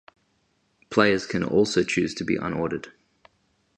[0.89, 2.91] Players can also choose to be unordered.